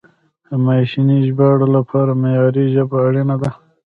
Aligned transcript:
د 0.47 0.49
ماشیني 0.65 1.17
ژباړې 1.27 1.67
لپاره 1.75 2.11
معیاري 2.21 2.65
ژبه 2.73 2.97
اړینه 3.07 3.35
ده. 3.41 3.49